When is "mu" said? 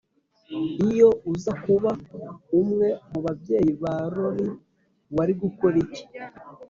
3.11-3.19